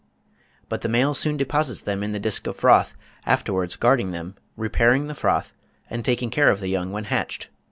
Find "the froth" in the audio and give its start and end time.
5.05-5.53